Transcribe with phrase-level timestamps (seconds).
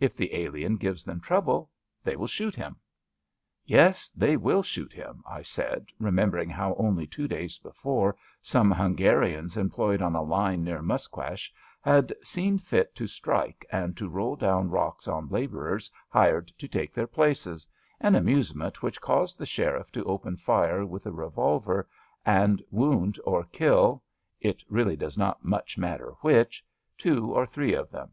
[0.00, 1.70] If the alien gives them trouble
[2.02, 2.76] they will shoot him.' ^
[3.64, 9.56] Yes, they will shoot him,'* I said, remember ing how only two days before some Hungarians
[9.56, 11.52] employed on a line near Musquash
[11.82, 16.92] had seen fit to strike and to roll down rocks on labourers hired to take
[16.92, 17.68] their places,
[18.00, 21.88] an amusement which caused the sheriff to open fire with a revolver
[22.26, 24.02] and wound or kill
[24.40, 26.66] (it really does not much matter which)
[26.98, 28.10] two or three of them.